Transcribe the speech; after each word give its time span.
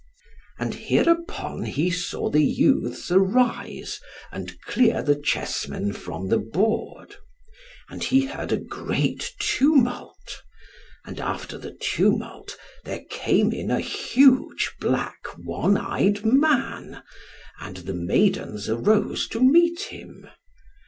And 0.57 0.73
hereupon 0.73 1.61
he 1.65 1.91
saw 1.91 2.31
the 2.31 2.43
youths 2.43 3.11
arise 3.11 4.01
and 4.31 4.59
clear 4.63 5.03
the 5.03 5.13
chessmen 5.13 5.93
from 5.93 6.27
the 6.29 6.39
board. 6.39 7.17
And 7.87 8.03
he 8.03 8.25
heard 8.25 8.51
a 8.51 8.57
great 8.57 9.33
tumult; 9.37 10.41
and 11.05 11.19
after 11.19 11.59
the 11.59 11.73
tumult 11.79 12.57
there 12.83 13.03
came 13.11 13.51
in 13.51 13.69
a 13.69 13.79
huge 13.79 14.73
black 14.79 15.23
one 15.37 15.77
eyed 15.77 16.25
man, 16.25 17.03
and 17.59 17.77
the 17.77 17.93
maidens 17.93 18.67
arose 18.69 19.27
to 19.27 19.39
meet 19.39 19.81
him. 19.81 20.27